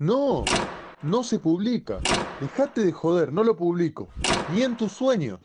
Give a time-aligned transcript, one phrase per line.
[0.00, 0.46] No,
[1.02, 1.98] no se publica.
[2.40, 4.08] Dejate de joder, no lo publico.
[4.50, 5.40] Ni en tus sueños.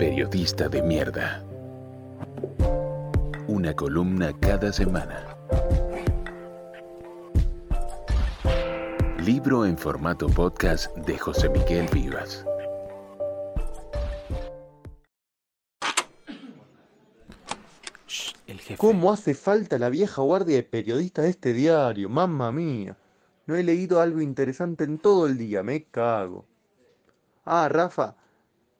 [0.00, 1.44] Periodista de mierda.
[3.46, 5.36] Una columna cada semana.
[9.24, 12.47] Libro en formato podcast de José Miguel Vivas.
[18.76, 22.08] ¿Cómo hace falta la vieja guardia de periodistas de este diario?
[22.08, 22.96] Mamma mía.
[23.46, 26.44] No he leído algo interesante en todo el día, me cago.
[27.44, 28.16] Ah, Rafa,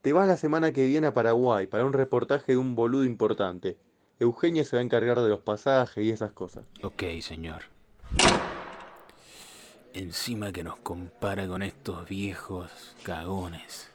[0.03, 3.79] te vas la semana que viene a Paraguay para un reportaje de un boludo importante.
[4.21, 6.65] Eugenia se va a encargar de los pasajes y esas cosas.
[6.83, 7.63] Ok, señor.
[9.95, 13.91] Encima que nos compara con estos viejos cagones.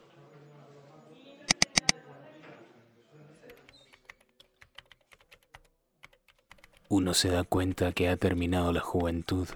[6.96, 9.48] Uno se da cuenta que ha terminado la juventud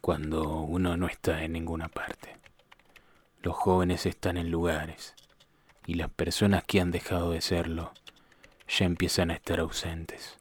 [0.00, 2.36] cuando uno no está en ninguna parte.
[3.40, 5.14] Los jóvenes están en lugares
[5.86, 7.92] y las personas que han dejado de serlo
[8.66, 10.38] ya empiezan a estar ausentes.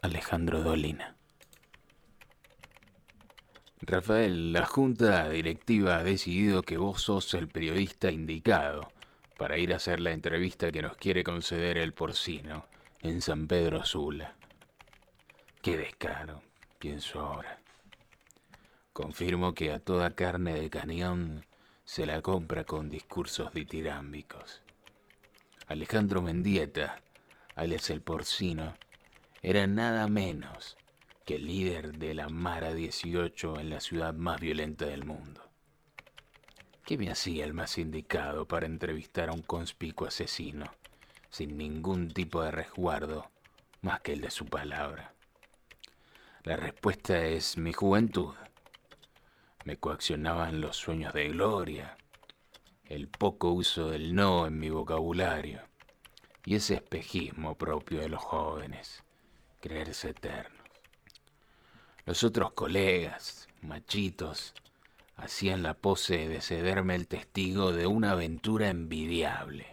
[0.00, 1.14] Alejandro Dolina.
[3.82, 8.90] Rafael, la junta directiva ha decidido que vos sos el periodista indicado
[9.36, 12.64] para ir a hacer la entrevista que nos quiere conceder el porcino
[13.02, 14.36] en San Pedro Sula.
[15.62, 16.40] Qué descaro,
[16.78, 17.60] pienso ahora.
[18.94, 21.44] Confirmo que a toda carne de cañón
[21.84, 24.62] se la compra con discursos ditirámbicos.
[25.66, 27.02] Alejandro Mendieta,
[27.56, 28.74] alias el porcino,
[29.42, 30.78] era nada menos
[31.26, 35.42] que el líder de la Mara 18 en la ciudad más violenta del mundo.
[36.86, 40.72] ¿Qué me hacía el más indicado para entrevistar a un conspicuo asesino,
[41.28, 43.30] sin ningún tipo de resguardo
[43.82, 45.12] más que el de su palabra?
[46.44, 48.32] La respuesta es mi juventud.
[49.66, 51.98] Me coaccionaban los sueños de gloria,
[52.86, 55.60] el poco uso del no en mi vocabulario
[56.46, 59.04] y ese espejismo propio de los jóvenes,
[59.60, 60.66] creerse eternos.
[62.06, 64.54] Los otros colegas, machitos,
[65.16, 69.66] hacían la pose de cederme el testigo de una aventura envidiable.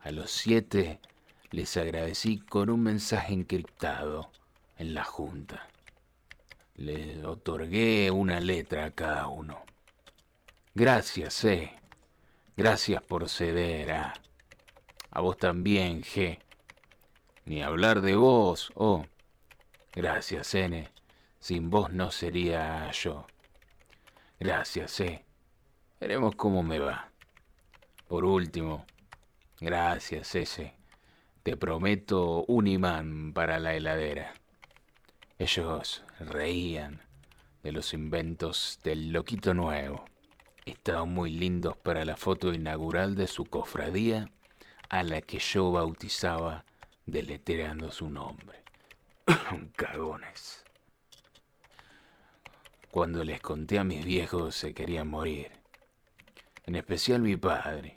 [0.00, 0.98] A los siete
[1.50, 4.32] les agradecí con un mensaje encriptado
[4.82, 5.68] en la junta.
[6.74, 9.62] Le otorgué una letra a cada uno.
[10.74, 11.72] Gracias, eh.
[12.56, 14.14] Gracias por ceder a...
[15.10, 16.38] A vos también, G.
[17.44, 19.04] Ni hablar de vos, oh.
[19.92, 20.88] Gracias, N.
[21.38, 23.26] Sin vos no sería yo.
[24.40, 25.24] Gracias, eh.
[26.00, 27.12] Veremos cómo me va.
[28.08, 28.84] Por último,
[29.60, 30.74] gracias, ese.
[31.44, 34.41] Te prometo un imán para la heladera.
[35.38, 37.00] Ellos reían
[37.62, 40.04] de los inventos del loquito nuevo.
[40.64, 44.30] Estaban muy lindos para la foto inaugural de su cofradía,
[44.88, 46.64] a la que yo bautizaba
[47.06, 48.62] deletreando su nombre.
[49.76, 50.64] Cagones.
[52.90, 55.50] Cuando les conté a mis viejos se querían morir.
[56.66, 57.96] En especial mi padre,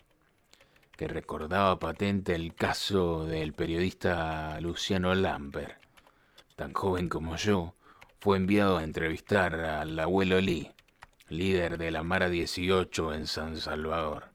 [0.95, 5.84] que recordaba patente el caso del periodista Luciano Lamper
[6.55, 7.75] tan joven como yo,
[8.19, 10.71] fue enviado a entrevistar al abuelo Lee,
[11.27, 14.29] líder de la Mara 18 en San Salvador.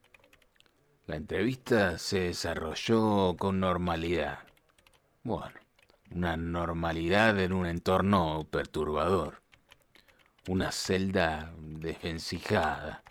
[1.06, 4.40] La entrevista se desarrolló con normalidad.
[5.22, 5.58] Bueno,
[6.10, 9.42] una normalidad en un entorno perturbador.
[10.46, 13.02] Una celda desvencijada,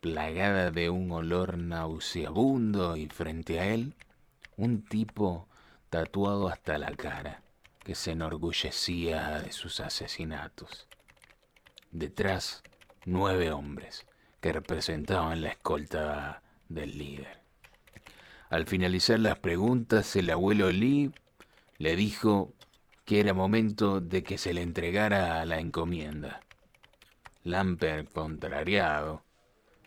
[0.00, 3.94] plagada de un olor nauseabundo y frente a él,
[4.56, 5.48] un tipo
[5.90, 7.41] tatuado hasta la cara
[7.84, 10.88] que se enorgullecía de sus asesinatos.
[11.90, 12.62] Detrás,
[13.04, 14.06] nueve hombres
[14.40, 17.42] que representaban la escolta del líder.
[18.50, 21.10] Al finalizar las preguntas, el abuelo Lee
[21.78, 22.52] le dijo
[23.04, 26.40] que era momento de que se le entregara la encomienda.
[27.44, 29.24] Lamper, contrariado,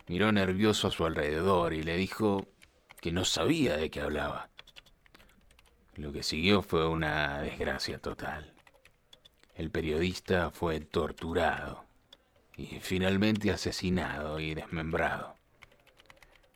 [0.08, 2.46] miró nervioso a su alrededor y le dijo
[3.00, 4.50] que no sabía de qué hablaba.
[5.96, 8.52] Lo que siguió fue una desgracia total.
[9.54, 11.86] El periodista fue torturado
[12.54, 15.36] y finalmente asesinado y desmembrado.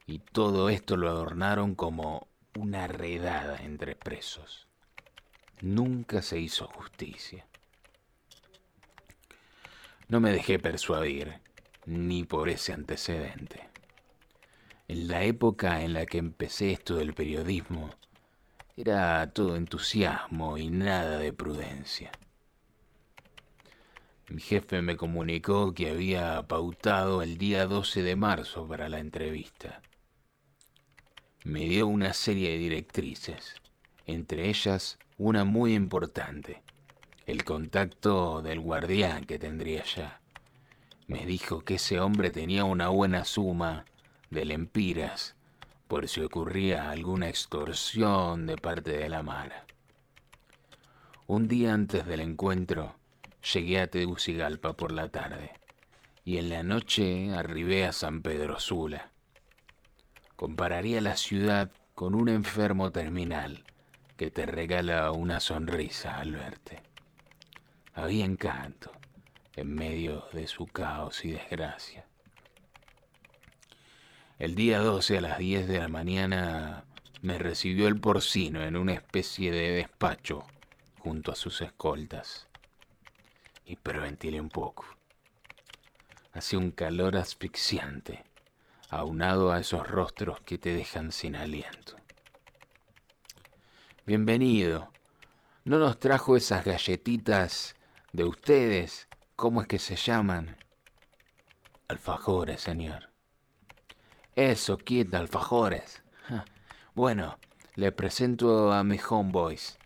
[0.06, 4.68] Y todo esto lo adornaron como una redada entre presos.
[5.62, 7.46] Nunca se hizo justicia.
[10.08, 11.40] No me dejé persuadir
[11.86, 13.70] ni por ese antecedente.
[14.88, 17.90] En la época en la que empecé esto del periodismo,
[18.80, 22.10] era todo entusiasmo y nada de prudencia.
[24.28, 29.82] Mi jefe me comunicó que había pautado el día 12 de marzo para la entrevista.
[31.44, 33.54] Me dio una serie de directrices,
[34.06, 36.62] entre ellas una muy importante,
[37.26, 40.20] el contacto del guardián que tendría ya.
[41.06, 43.84] Me dijo que ese hombre tenía una buena suma
[44.30, 45.34] de lempiras
[45.90, 49.66] por si ocurría alguna extorsión de parte de la Mara.
[51.26, 52.94] Un día antes del encuentro,
[53.52, 55.50] llegué a Tegucigalpa por la tarde
[56.24, 59.10] y en la noche arribé a San Pedro Sula.
[60.36, 63.64] Compararía la ciudad con un enfermo terminal
[64.16, 66.84] que te regala una sonrisa al verte.
[67.94, 68.92] Había encanto
[69.56, 72.09] en medio de su caos y desgracia.
[74.40, 76.86] El día 12 a las 10 de la mañana
[77.20, 80.46] me recibió el porcino en una especie de despacho
[80.98, 82.48] junto a sus escoltas.
[83.66, 84.86] Y perventilé un poco.
[86.32, 88.24] Hacía un calor asfixiante,
[88.88, 91.96] aunado a esos rostros que te dejan sin aliento.
[94.06, 94.90] Bienvenido.
[95.64, 97.76] ¿No nos trajo esas galletitas
[98.14, 99.06] de ustedes?
[99.36, 100.56] ¿Cómo es que se llaman?
[101.88, 103.09] Alfajores, señor.
[104.36, 106.02] Eso, quita, alfajores.
[106.94, 107.38] Bueno,
[107.74, 109.78] le presento a mis homeboys.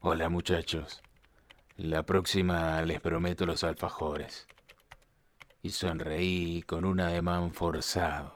[0.00, 1.02] Hola muchachos.
[1.76, 4.46] La próxima les prometo los alfajores.
[5.62, 8.34] Y sonreí con un ademán forzado.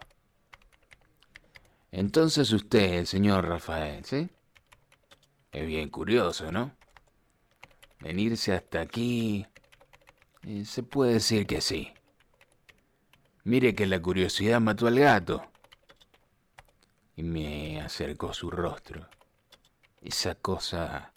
[1.91, 4.29] Entonces usted, señor Rafael, ¿sí?
[5.53, 6.75] Es bien curioso, ¿no?
[8.01, 9.47] Venirse hasta aquí...
[10.43, 11.94] Eh, se puede decir que sí.
[13.47, 15.45] Mire que la curiosidad mató al gato.
[17.15, 19.07] Y me acercó su rostro.
[20.01, 21.13] Esa cosa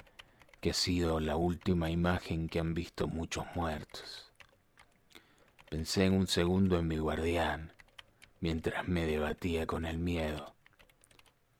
[0.59, 4.33] que ha sido la última imagen que han visto muchos muertos.
[5.69, 7.71] Pensé en un segundo en mi guardián,
[8.41, 10.53] mientras me debatía con el miedo,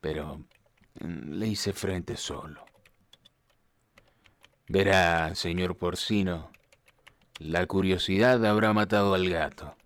[0.02, 0.44] pero
[1.00, 2.66] mm, le hice frente solo.
[4.68, 6.52] Verá, señor porcino,
[7.40, 9.77] la curiosidad habrá matado al gato.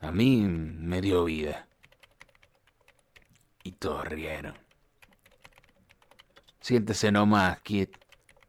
[0.00, 1.68] A mí me dio vida.
[3.62, 4.54] Y todos rieron.
[6.60, 7.96] Siéntese nomás, Kit,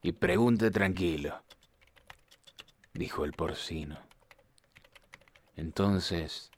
[0.02, 1.44] y pregunte tranquilo,
[2.94, 4.00] dijo el porcino.
[5.56, 6.52] Entonces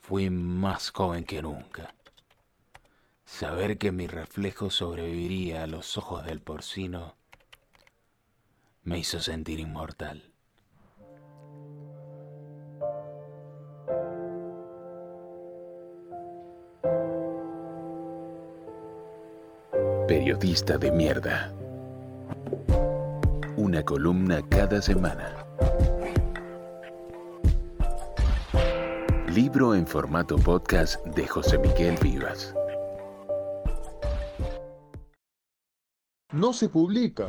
[0.00, 1.94] fui más joven que nunca.
[3.24, 7.16] Saber que mi reflejo sobreviviría a los ojos del porcino
[8.82, 10.27] me hizo sentir inmortal.
[20.08, 21.52] Periodista de mierda.
[23.58, 25.36] Una columna cada semana.
[29.28, 32.54] Libro en formato podcast de José Miguel Vivas.
[36.32, 37.28] No se publica.